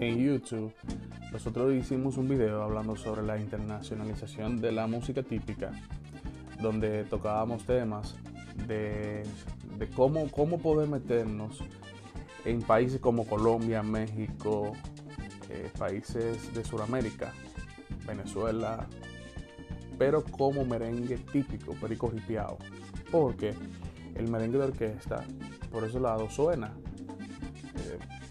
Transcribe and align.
en 0.00 0.18
YouTube 0.18 0.72
nosotros 1.30 1.74
hicimos 1.74 2.16
un 2.16 2.28
video 2.28 2.62
hablando 2.62 2.96
sobre 2.96 3.22
la 3.22 3.38
internacionalización 3.38 4.60
de 4.60 4.72
la 4.72 4.86
música 4.86 5.22
típica, 5.22 5.70
donde 6.60 7.04
tocábamos 7.04 7.64
temas 7.64 8.16
de, 8.66 9.22
cómo, 9.94 10.28
cómo 10.30 10.58
poder 10.58 10.88
meternos 10.88 11.62
en 12.44 12.62
países 12.62 12.98
como 13.00 13.26
Colombia, 13.26 13.82
México, 13.82 14.72
eh, 15.50 15.70
países 15.78 16.52
de 16.54 16.64
Sudamérica, 16.64 17.32
Venezuela, 18.06 18.86
pero 19.98 20.24
como 20.24 20.64
merengue 20.64 21.18
típico, 21.18 21.74
perico 21.74 22.08
ripiado. 22.08 22.56
Porque 23.10 23.54
el 24.14 24.28
merengue 24.28 24.58
de 24.58 24.64
orquesta, 24.64 25.24
por 25.70 25.84
ese 25.84 26.00
lado, 26.00 26.28
suena. 26.30 26.72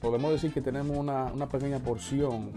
Podemos 0.01 0.31
decir 0.31 0.53
que 0.53 0.61
tenemos 0.61 0.97
una, 0.97 1.25
una 1.25 1.47
pequeña 1.49 1.79
porción 1.79 2.51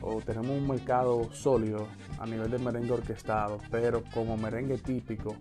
o 0.00 0.20
tenemos 0.20 0.50
un 0.50 0.66
mercado 0.66 1.32
sólido 1.32 1.86
a 2.18 2.26
nivel 2.26 2.50
de 2.50 2.58
merengue 2.58 2.92
orquestado, 2.92 3.58
pero 3.70 4.02
como 4.12 4.36
merengue 4.36 4.78
típico, 4.78 5.36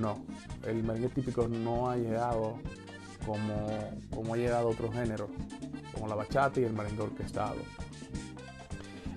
no. 0.00 0.24
El 0.64 0.82
merengue 0.82 1.08
típico 1.08 1.48
no 1.48 1.90
ha 1.90 1.96
llegado 1.96 2.58
como, 3.24 3.66
como 4.10 4.34
ha 4.34 4.36
llegado 4.36 4.68
otro 4.68 4.90
género, 4.92 5.28
como 5.92 6.08
la 6.08 6.14
bachata 6.14 6.60
y 6.60 6.64
el 6.64 6.72
merengue 6.72 7.02
orquestado. 7.02 7.56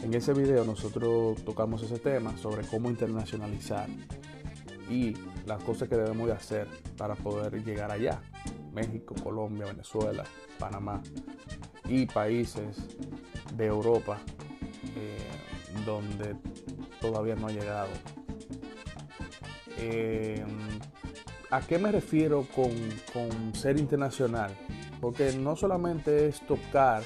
En 0.01 0.13
ese 0.13 0.34
video 0.34 0.63
nosotros 0.63 1.43
tocamos 1.43 1.84
ese 1.84 1.99
tema 1.99 2.35
sobre 2.37 2.65
cómo 2.65 2.89
internacionalizar 2.89 3.89
y 4.89 5.13
las 5.45 5.61
cosas 5.63 5.89
que 5.89 5.95
debemos 5.95 6.27
de 6.27 6.34
hacer 6.34 6.67
para 6.98 7.15
poder 7.15 7.63
llegar 7.63 7.91
allá. 7.91 8.21
México, 8.73 9.15
Colombia, 9.21 9.65
Venezuela, 9.65 10.23
Panamá 10.57 11.01
y 11.87 12.05
países 12.05 12.77
de 13.55 13.65
Europa 13.65 14.19
eh, 14.95 15.17
donde 15.85 16.35
todavía 16.99 17.35
no 17.35 17.48
ha 17.48 17.51
llegado. 17.51 17.89
Eh, 19.77 20.45
¿A 21.51 21.61
qué 21.61 21.79
me 21.79 21.91
refiero 21.91 22.45
con, 22.53 23.55
ser 23.55 23.79
internacional? 23.79 24.51
Porque 25.01 25.31
no 25.33 25.55
solamente 25.55 26.27
es 26.27 26.45
tocar 26.45 27.01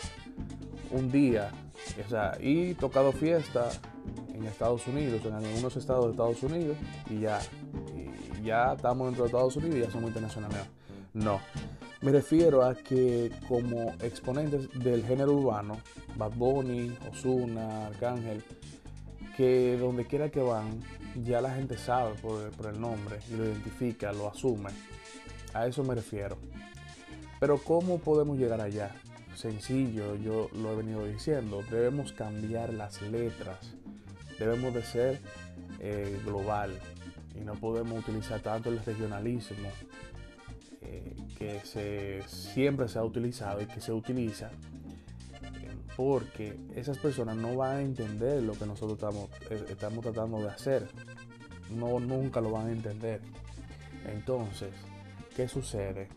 un 0.92 1.12
día, 1.12 1.52
o 2.06 2.10
sea, 2.10 2.38
y 2.42 2.74
tocado 2.74 3.12
fiesta 3.14 3.70
en 4.34 4.44
Estados 4.44 4.86
Unidos, 4.88 5.22
en 5.26 5.34
algunos 5.34 5.78
estados 5.78 6.06
de 6.06 6.12
Estados 6.12 6.44
Unidos, 6.44 6.78
y 7.10 7.20
ya, 7.22 7.40
ya 8.44 8.74
estamos 8.74 9.08
dentro 9.08 9.24
de 9.24 9.28
Estados 9.28 9.56
Unidos 9.56 9.76
y 9.78 9.82
ya 9.82 9.92
somos 9.92 10.10
internacionales. 10.10 10.68
No, 11.14 11.42
me 12.02 12.12
refiero 12.12 12.64
a 12.64 12.74
que 12.74 13.32
como 13.48 13.94
exponentes 14.02 14.68
del 14.80 15.06
género 15.06 15.34
urbano, 15.34 15.78
Bad 16.16 16.34
Bunny, 16.34 16.98
Ozuna, 17.12 17.86
Arcángel, 17.86 18.44
que 19.38 19.78
donde 19.78 20.08
quiera 20.08 20.30
que 20.30 20.42
van, 20.42 20.82
ya 21.24 21.40
la 21.40 21.54
gente 21.54 21.78
sabe 21.78 22.16
por, 22.16 22.52
el 22.68 22.82
nombre 22.82 23.20
y 23.30 23.36
lo 23.36 23.46
identifica, 23.46 24.12
lo 24.12 24.28
asume. 24.28 24.72
A 25.54 25.68
eso 25.68 25.84
me 25.84 25.94
refiero. 25.94 26.38
Pero 27.40 27.60
¿cómo 27.60 28.00
podemos 28.00 28.40
llegar 28.40 28.60
allá? 28.60 28.96
Sencillo, 29.36 30.16
yo 30.16 30.50
lo 30.54 30.74
he 30.74 30.76
venido 30.78 31.06
diciendo, 31.06 31.62
debemos 31.70 32.12
cambiar 32.12 32.74
las 32.74 33.02
letras, 33.04 33.76
debemos 34.40 34.74
de 34.74 34.84
ser 34.84 35.22
eh, 35.80 36.20
global 36.26 36.72
y 37.36 37.42
no 37.42 37.54
podemos 37.54 38.00
utilizar 38.00 38.40
tanto 38.42 38.70
el 38.70 38.84
regionalismo 38.84 39.70
eh, 40.86 41.16
que 41.38 41.60
se, 41.62 42.22
siempre 42.28 42.88
se 42.88 43.00
ha 43.00 43.04
utilizado 43.04 43.62
y 43.62 43.66
que 43.66 43.82
se 43.82 43.92
utiliza 43.92 44.52
porque 45.96 46.58
esas 46.76 46.98
personas 46.98 47.36
no 47.38 47.56
van 47.56 47.78
a 47.78 47.82
entender 47.82 48.42
lo 48.42 48.54
que 48.54 48.66
nosotros 48.66 48.94
estamos, 48.94 49.30
eh, 49.50 49.66
estamos 49.70 50.04
tratando 50.04 50.40
de 50.40 50.50
hacer. 50.50 50.88
No, 51.70 52.00
nunca 52.00 52.42
lo 52.42 52.52
van 52.52 52.68
a 52.68 52.72
entender. 52.72 53.22
Entonces, 54.06 54.74
¿qué 55.36 55.48
sucede? 55.48 56.10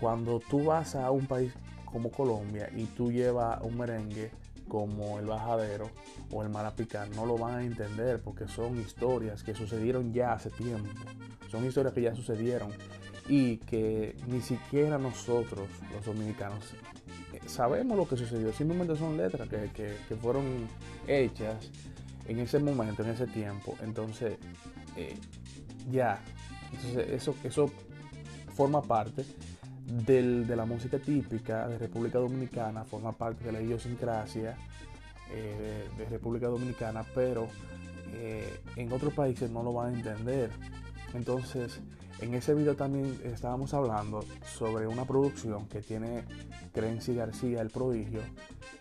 Cuando 0.00 0.40
tú 0.40 0.64
vas 0.64 0.94
a 0.94 1.10
un 1.10 1.26
país 1.26 1.52
como 1.84 2.10
Colombia 2.10 2.70
y 2.74 2.84
tú 2.84 3.10
llevas 3.10 3.60
un 3.62 3.78
merengue 3.78 4.30
como 4.68 5.18
el 5.18 5.26
bajadero 5.26 5.90
o 6.30 6.42
el 6.42 6.50
marapicán, 6.50 7.10
no 7.12 7.26
lo 7.26 7.38
van 7.38 7.54
a 7.54 7.64
entender 7.64 8.20
porque 8.20 8.46
son 8.46 8.78
historias 8.78 9.42
que 9.42 9.54
sucedieron 9.54 10.12
ya 10.12 10.32
hace 10.32 10.50
tiempo. 10.50 10.90
Son 11.50 11.64
historias 11.64 11.94
que 11.94 12.02
ya 12.02 12.14
sucedieron 12.14 12.70
y 13.28 13.58
que 13.58 14.16
ni 14.26 14.40
siquiera 14.40 14.98
nosotros, 14.98 15.68
los 15.92 16.04
dominicanos, 16.04 16.72
eh, 17.34 17.40
sabemos 17.46 17.96
lo 17.96 18.08
que 18.08 18.16
sucedió. 18.16 18.52
Simplemente 18.52 18.96
son 18.96 19.16
letras 19.16 19.48
que, 19.48 20.16
fueron 20.20 20.66
hechas 21.06 21.70
en 22.26 22.38
ese 22.38 22.58
momento, 22.58 23.02
en 23.02 23.10
ese 23.10 23.26
tiempo. 23.26 23.76
Entonces, 23.82 24.38
eh, 24.96 25.14
ya, 25.90 26.20
Entonces, 26.72 27.08
eso, 27.10 27.34
eso 27.44 27.70
forma 28.54 28.82
parte 28.82 29.24
de 29.86 30.56
la 30.56 30.66
música 30.66 30.98
típica 30.98 31.68
de 31.68 31.78
República 31.78 32.18
Dominicana, 32.18 32.84
forma 32.84 33.12
parte 33.12 33.44
de 33.44 33.52
la 33.52 33.62
idiosincrasia 33.62 34.56
eh, 35.30 35.86
de, 35.96 36.04
República 36.06 36.46
Dominicana, 36.46 37.04
pero 37.14 37.48
en 38.76 38.90
otros 38.90 39.12
países 39.12 39.50
no 39.50 39.62
lo 39.62 39.74
van 39.74 39.94
a 39.94 39.98
entender. 39.98 40.50
Entonces, 41.14 41.80
en 42.20 42.34
ese 42.34 42.54
video 42.54 42.74
también 42.74 43.20
estábamos 43.24 43.74
hablando 43.74 44.24
sobre 44.44 44.86
una 44.86 45.04
producción 45.04 45.66
que 45.68 45.80
tiene 45.82 46.24
Crency 46.72 47.14
García, 47.14 47.60
el 47.60 47.70
prodigio, 47.70 48.20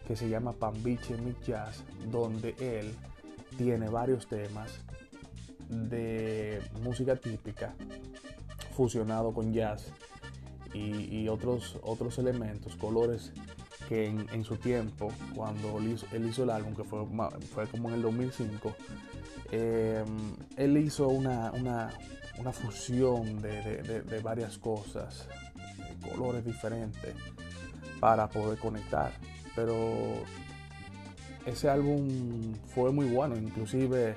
que 0.08 0.16
se 0.16 0.30
llama 0.30 0.54
Pambiche 0.54 1.18
Mix 1.18 1.46
Jazz, 1.46 1.84
donde 2.12 2.56
él 2.60 2.96
tiene 3.58 3.90
varios 3.90 4.28
temas 4.28 4.80
de 5.70 6.62
música 6.82 7.16
típica 7.16 7.76
fusionado 8.76 9.34
con 9.34 9.54
jazz 9.54 9.92
y, 10.74 11.28
otros, 11.28 11.80
otros 11.82 12.20
elementos, 12.20 12.76
colores 12.76 13.34
que 13.88 14.06
en, 14.08 14.44
su 14.44 14.58
tiempo, 14.58 15.12
cuando 15.34 15.78
él 15.80 16.28
hizo, 16.28 16.44
el 16.44 16.50
álbum, 16.50 16.76
que 16.76 16.84
fue, 16.84 17.06
fue 17.54 17.68
como 17.68 17.90
en 17.90 17.96
el 17.96 18.02
2005, 18.02 18.76
eh, 19.52 20.04
él 20.58 20.78
hizo 20.78 21.08
una, 21.08 21.52
una 22.38 22.52
fusión 22.52 23.42
de, 23.42 24.22
varias 24.24 24.58
cosas, 24.58 25.28
colores 26.12 26.46
diferentes, 26.46 27.16
para 28.00 28.28
poder 28.28 28.58
conectar. 28.60 29.12
Pero 29.56 30.24
ese 31.46 31.70
álbum 31.70 32.54
fue 32.74 32.92
muy 32.92 33.08
bueno, 33.08 33.36
inclusive 33.36 34.16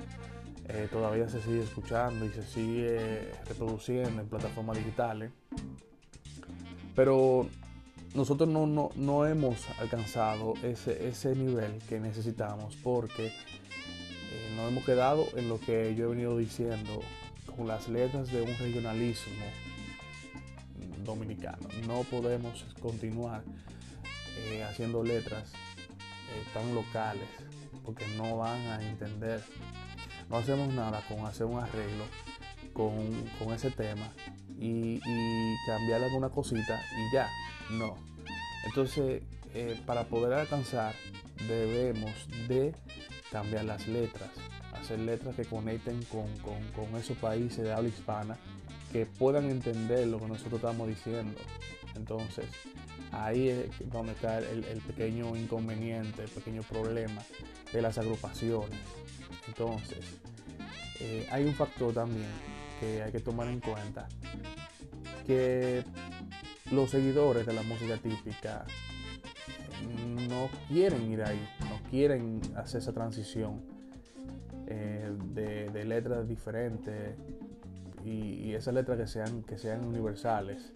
eh, 0.67 0.87
todavía 0.91 1.27
se 1.27 1.41
sigue 1.41 1.63
escuchando 1.63 2.25
y 2.25 2.29
se 2.29 2.43
sigue 2.43 3.31
reproduciendo 3.47 4.21
en 4.21 4.27
plataformas 4.27 4.77
digitales. 4.77 5.31
Pero 6.95 7.47
nosotros 8.13 8.49
no, 8.49 8.91
no, 8.95 9.25
hemos 9.25 9.69
alcanzado 9.79 10.53
ese, 10.63 11.07
ese, 11.07 11.35
nivel 11.35 11.79
que 11.87 11.99
necesitamos 11.99 12.75
porque 12.83 13.27
eh, 13.27 14.53
nos 14.55 14.69
hemos 14.69 14.83
quedado 14.83 15.27
en 15.35 15.47
lo 15.47 15.59
que 15.59 15.95
yo 15.95 16.05
he 16.05 16.09
venido 16.09 16.37
diciendo 16.37 17.01
con 17.55 17.67
las 17.67 17.87
letras 17.87 18.31
de 18.31 18.41
un 18.41 18.55
regionalismo 18.57 19.45
dominicano. 21.05 21.67
No 21.87 22.03
podemos 22.03 22.65
continuar 22.81 23.43
eh, 24.37 24.63
haciendo 24.63 25.03
letras 25.03 25.51
eh, 25.53 26.43
tan 26.53 26.73
locales 26.75 27.27
porque 27.85 28.05
no 28.17 28.37
van 28.37 28.59
a 28.67 28.81
entender. 28.81 29.43
No 30.29 30.37
hacemos 30.37 30.73
nada 30.73 31.03
con 31.07 31.25
hacer 31.25 31.45
un 31.45 31.59
arreglo 31.59 32.05
con, 32.73 33.53
ese 33.53 33.69
tema 33.69 34.13
y, 34.57 35.01
y, 35.05 35.55
cambiarle 35.67 36.05
alguna 36.07 36.29
cosita 36.29 36.79
y 36.97 37.15
ya. 37.15 37.27
No. 37.71 37.97
Entonces, 38.65 39.23
eh, 39.53 39.79
para 39.85 40.05
poder 40.05 40.33
alcanzar 40.33 40.93
debemos 41.47 42.11
de 42.47 42.75
cambiar 43.31 43.65
las 43.65 43.87
letras 43.87 44.29
hacer 44.81 44.99
letras 44.99 45.35
que 45.35 45.45
conecten 45.45 46.03
con, 46.05 46.95
esos 46.97 47.17
países 47.17 47.63
de 47.63 47.71
habla 47.71 47.89
hispana, 47.89 48.37
que 48.91 49.05
puedan 49.05 49.49
entender 49.49 50.07
lo 50.07 50.19
que 50.19 50.27
nosotros 50.27 50.55
estamos 50.55 50.87
diciendo. 50.87 51.39
Entonces, 51.95 52.45
ahí 53.11 53.49
es 53.49 53.91
donde 53.91 54.13
está 54.13 54.39
el, 54.39 54.81
pequeño 54.87 55.35
inconveniente, 55.35 56.23
el 56.23 56.29
pequeño 56.29 56.63
problema 56.63 57.21
de 57.71 57.81
las 57.81 57.97
agrupaciones. 57.97 58.79
Entonces, 59.47 59.99
eh, 60.99 61.27
hay 61.31 61.45
un 61.45 61.53
factor 61.53 61.93
también 61.93 62.29
que 62.79 63.03
hay 63.03 63.11
que 63.11 63.19
tomar 63.19 63.47
en 63.47 63.59
cuenta, 63.59 64.07
que 65.27 65.83
los 66.71 66.89
seguidores 66.89 67.45
de 67.45 67.53
la 67.53 67.63
música 67.63 67.97
típica 67.97 68.65
no 70.29 70.49
quieren 70.67 71.11
ir 71.11 71.23
ahí, 71.23 71.39
no 71.61 71.89
quieren 71.89 72.41
hacer 72.55 72.81
esa 72.81 72.93
transición 72.93 73.61
eh, 74.67 75.11
de, 75.33 75.85
letras 75.85 76.27
diferentes 76.27 77.15
y, 78.05 78.53
esas 78.53 78.73
letras 78.73 78.97
que 78.97 79.07
sean, 79.07 79.43
que 79.43 79.57
sean 79.57 79.85
universales. 79.85 80.71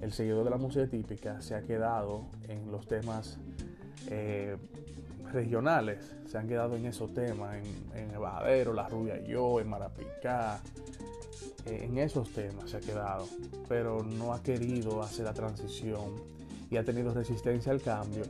El 0.00 0.12
seguidor 0.12 0.44
de 0.44 0.50
la 0.50 0.56
música 0.56 0.86
típica 0.86 1.40
se 1.40 1.54
ha 1.54 1.62
quedado 1.62 2.26
en 2.48 2.70
los 2.70 2.86
temas 2.86 3.38
eh, 4.08 4.56
regionales 5.32 6.16
se 6.26 6.38
han 6.38 6.48
quedado 6.48 6.76
en 6.76 6.86
esos 6.86 7.12
temas, 7.14 7.56
en, 7.56 7.98
en 7.98 8.10
El 8.10 8.18
Bajadero, 8.18 8.72
La 8.72 8.88
Rubia 8.88 9.18
y 9.18 9.28
Yo, 9.28 9.60
en 9.60 9.68
Marapicá, 9.68 10.60
en 11.66 11.98
esos 11.98 12.30
temas 12.30 12.70
se 12.70 12.76
ha 12.76 12.80
quedado, 12.80 13.26
pero 13.68 14.02
no 14.02 14.32
ha 14.32 14.42
querido 14.42 15.02
hacer 15.02 15.24
la 15.24 15.34
transición 15.34 16.14
y 16.70 16.76
ha 16.76 16.84
tenido 16.84 17.12
resistencia 17.12 17.72
al 17.72 17.80
cambio 17.80 18.24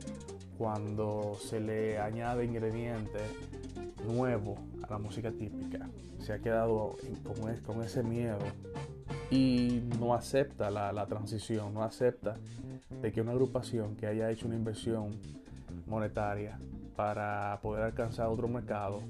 cuando 0.57 1.37
se 1.39 1.59
le 1.59 1.99
añade 1.99 2.45
ingredientes 2.45 3.23
nuevos 4.05 4.59
a 4.83 4.91
la 4.91 4.97
música 4.97 5.31
típica. 5.31 5.89
Se 6.19 6.33
ha 6.33 6.39
quedado 6.39 6.97
con, 7.23 7.55
con 7.57 7.83
ese 7.83 8.03
miedo 8.03 8.39
y 9.29 9.81
no 9.99 10.13
acepta 10.13 10.69
la, 10.69 10.91
la, 10.91 11.07
transición, 11.07 11.73
no 11.73 11.83
acepta 11.83 12.35
de 13.01 13.11
que 13.11 13.21
una 13.21 13.31
agrupación 13.31 13.95
que 13.95 14.07
haya 14.07 14.29
hecho 14.29 14.47
una 14.47 14.55
inversión 14.55 15.17
monetaria 15.87 16.59
para 16.95 17.59
poder 17.61 17.83
alcanzar 17.83 18.27
otro 18.27 18.47
mercado 18.47 19.01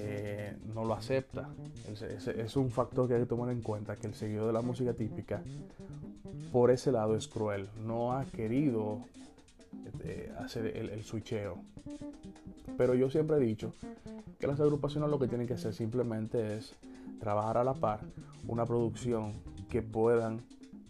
eh, 0.00 0.56
no 0.74 0.84
lo 0.84 0.94
acepta. 0.94 1.48
Es, 1.88 2.56
un 2.56 2.70
factor 2.70 3.08
que 3.08 3.14
hay 3.14 3.20
que 3.20 3.26
tomar 3.26 3.50
en 3.50 3.62
cuenta, 3.62 3.96
que 3.96 4.06
el 4.06 4.14
seguidor 4.14 4.46
de 4.46 4.52
la 4.52 4.62
música 4.62 4.92
típica, 4.94 5.42
por 6.52 6.70
ese 6.70 6.92
lado 6.92 7.16
es 7.16 7.26
cruel, 7.26 7.68
no 7.84 8.12
ha 8.12 8.24
querido 8.24 9.00
eh, 10.04 10.32
hacer 10.38 10.76
el, 10.76 10.90
el 10.90 11.04
switcheo. 11.04 11.58
Pero 12.76 12.94
yo 12.94 13.10
siempre 13.10 13.36
he 13.36 13.40
dicho 13.40 13.74
que 14.38 14.46
las 14.46 14.60
agrupaciones 14.60 15.10
lo 15.10 15.18
que 15.18 15.26
tienen 15.26 15.46
que 15.46 15.54
hacer 15.54 15.74
simplemente 15.74 16.56
es 16.56 16.74
trabajar 17.18 17.56
a 17.56 17.64
la 17.64 17.74
par 17.74 18.00
una 18.46 18.64
producción 18.64 19.34
que 19.68 19.82
puedan 19.82 20.40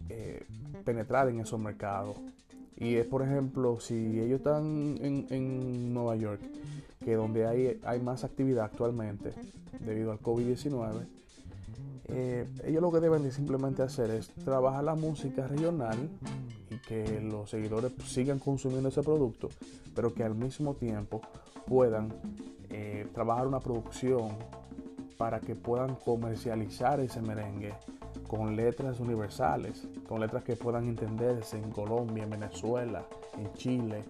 eh, 0.09 0.45
penetrar 0.85 1.29
en 1.29 1.39
esos 1.39 1.59
mercados. 1.59 2.17
Y 2.77 2.95
es, 2.95 3.05
por 3.05 3.21
ejemplo, 3.21 3.79
si 3.79 4.19
ellos 4.19 4.37
están 4.39 4.97
en, 5.01 5.27
en 5.29 5.93
Nueva 5.93 6.15
York 6.15 6.41
que 7.09 7.15
donde 7.15 7.47
hay, 7.47 7.81
hay 7.85 7.99
más 8.01 8.23
actividad 8.23 8.65
actualmente 8.65 9.31
debido 9.79 10.11
al 10.11 10.19
COVID-19, 10.19 11.07
eh, 12.05 12.47
ellos 12.65 12.83
lo 12.83 12.91
que 12.91 12.99
deben 12.99 13.23
de 13.23 13.31
simplemente 13.31 13.81
hacer 13.81 14.11
es 14.11 14.29
trabajar 14.45 14.83
la 14.83 14.93
música 14.93 15.47
regional 15.47 15.97
y 16.69 16.77
que 16.77 17.19
los 17.19 17.49
seguidores 17.49 17.93
sigan 18.05 18.37
consumiendo 18.37 18.89
ese 18.89 19.01
producto, 19.01 19.49
pero 19.95 20.13
que 20.13 20.23
al 20.23 20.35
mismo 20.35 20.75
tiempo 20.75 21.21
puedan 21.65 22.13
eh, 22.69 23.07
trabajar 23.11 23.47
una 23.47 23.59
producción 23.59 24.29
para 25.17 25.39
que 25.39 25.55
puedan 25.55 25.95
comercializar 25.95 26.99
ese 26.99 27.23
merengue 27.23 27.73
con 28.27 28.55
letras 28.55 28.99
universales, 28.99 29.87
con 30.07 30.19
letras 30.19 30.43
que 30.43 30.55
puedan 30.55 30.87
entenderse 30.87 31.57
en 31.57 31.71
Colombia, 31.71 32.25
en 32.25 32.29
Venezuela, 32.29 33.03
en 33.35 33.51
Chile, 33.53 34.03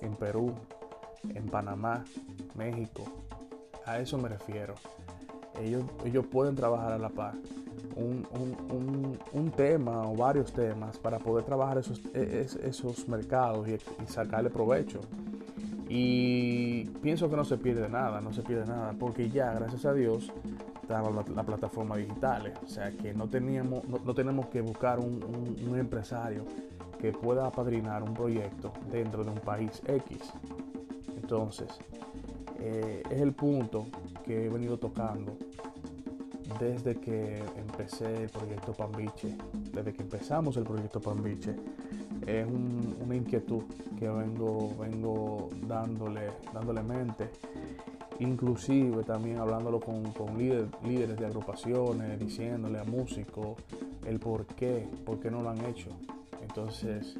en 0.00 0.14
Perú, 0.14 0.54
en 1.28 1.46
Panamá, 1.46 2.04
México. 2.54 3.04
A 3.86 3.98
eso 3.98 4.18
me 4.18 4.28
refiero. 4.28 4.74
Ellos, 5.60 5.84
ellos 6.04 6.26
pueden 6.26 6.54
trabajar 6.54 6.92
a 6.92 6.98
la 6.98 7.08
par. 7.08 7.34
Un, 7.94 9.52
tema 9.54 10.08
o 10.08 10.16
varios 10.16 10.52
temas 10.52 10.96
para 10.98 11.18
poder 11.18 11.44
trabajar 11.44 11.78
esos, 11.78 12.00
e, 12.14 12.46
esos 12.62 13.06
mercados 13.06 13.68
y, 13.68 13.78
sacarle 14.06 14.48
provecho. 14.50 15.00
Y 15.88 16.84
pienso 17.02 17.28
que 17.28 17.36
no 17.36 17.44
se 17.44 17.58
pierde 17.58 17.88
nada, 17.88 18.20
no 18.20 18.32
se 18.32 18.42
pierde 18.42 18.66
nada, 18.66 18.94
porque 18.98 19.28
ya, 19.28 19.52
gracias 19.52 19.84
a 19.84 19.92
Dios, 19.92 20.32
está 20.80 21.02
la, 21.02 21.42
plataforma 21.42 21.96
digital. 21.96 22.54
O 22.64 22.68
sea 22.68 22.90
que 22.92 23.12
no, 23.12 23.28
teníamos, 23.28 23.84
no, 23.86 24.14
tenemos 24.14 24.46
que 24.46 24.62
buscar 24.62 24.98
un, 24.98 25.22
un 25.68 25.78
empresario 25.78 26.44
que 26.98 27.12
pueda 27.12 27.46
apadrinar 27.46 28.02
un 28.02 28.14
proyecto 28.14 28.72
dentro 28.90 29.22
de 29.22 29.30
un 29.30 29.40
país 29.40 29.82
X. 29.86 30.32
Entonces, 31.32 31.68
eh, 32.60 33.02
es 33.08 33.22
el 33.22 33.32
punto 33.32 33.86
que 34.22 34.44
he 34.44 34.48
venido 34.50 34.76
tocando 34.78 35.38
desde 36.60 36.96
que 36.96 37.42
empecé 37.56 38.24
el 38.24 38.28
proyecto 38.28 38.74
Pambiche, 38.74 39.34
desde 39.72 39.94
que 39.94 40.02
empezamos 40.02 40.58
el 40.58 40.64
proyecto 40.64 41.00
Pambiche. 41.00 41.56
Es 42.26 42.46
una 42.46 43.16
inquietud 43.16 43.62
que 43.98 44.10
vengo, 44.10 44.76
vengo 44.78 45.48
dándole, 45.66 46.32
dándole 46.52 46.82
mente, 46.82 47.30
inclusive 48.18 49.02
también 49.02 49.38
hablándolo 49.38 49.80
con, 49.80 50.02
líderes 50.36 51.16
de 51.16 51.24
agrupaciones, 51.24 52.20
diciéndole 52.20 52.78
a 52.78 52.84
músicos 52.84 53.56
el 54.04 54.20
por 54.20 54.44
qué, 54.44 54.86
por 55.06 55.18
qué 55.18 55.30
no 55.30 55.40
lo 55.40 55.48
han 55.48 55.64
hecho. 55.64 55.88
Entonces, 56.42 57.18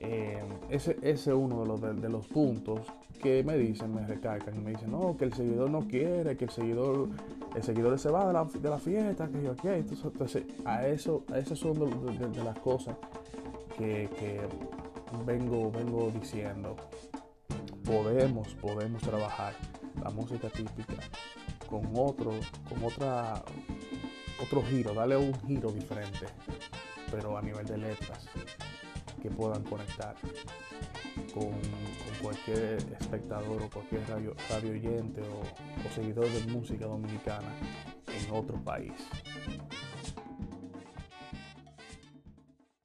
eh, 0.00 0.42
ese, 0.70 0.96
es 1.02 1.26
uno 1.26 1.60
de 1.60 1.66
los, 1.66 2.00
de 2.00 2.08
los 2.08 2.26
puntos 2.26 2.80
que 3.22 3.44
me 3.44 3.58
dicen, 3.58 3.94
me 3.94 4.06
recalcan 4.06 4.56
y 4.56 4.60
me 4.60 4.70
dicen, 4.70 4.90
no, 4.90 5.14
que 5.14 5.26
el 5.26 5.34
seguidor 5.34 5.68
no 5.68 5.86
quiere, 5.86 6.38
que 6.38 6.46
el 6.46 6.50
seguidor, 6.50 7.10
el 7.54 7.62
seguidor 7.62 7.98
se 7.98 8.10
va 8.10 8.26
de 8.26 8.32
la, 8.32 8.44
de 8.44 8.70
la 8.70 8.78
fiesta, 8.78 9.28
que 9.28 9.42
yo, 9.42 9.52
aquí 9.52 9.68
Entonces, 9.68 10.44
a 10.64 10.86
eso, 10.86 11.24
a 11.30 11.38
eso 11.38 11.54
son 11.54 11.78
de, 12.32 12.42
las 12.42 12.58
cosas 12.60 12.96
que, 13.76 14.08
vengo, 15.26 15.70
vengo 15.70 16.10
diciendo. 16.18 16.76
Podemos, 17.84 18.54
podemos 18.54 19.02
trabajar 19.02 19.52
la 20.02 20.10
música 20.10 20.48
típica 20.48 20.94
con 21.68 21.84
otro, 21.94 22.32
con 22.68 22.82
otra, 22.84 23.42
otro 24.42 24.62
giro, 24.62 24.94
darle 24.94 25.18
un 25.18 25.34
giro 25.46 25.70
diferente, 25.72 26.26
pero 27.10 27.36
a 27.36 27.42
nivel 27.42 27.66
de 27.66 27.76
letras 27.76 28.26
que 29.20 29.30
puedan 29.30 29.62
conectar 29.64 30.14
con, 31.34 31.50
cualquier 32.20 32.76
espectador 33.00 33.62
o 33.62 33.70
cualquier 33.70 34.06
radio, 34.08 34.34
oyente 34.70 35.22
o, 35.22 35.40
o 35.40 35.94
seguidor 35.94 36.28
de 36.28 36.52
música 36.52 36.86
dominicana 36.86 37.48
en 38.06 38.34
otro 38.34 38.62
país. 38.62 38.92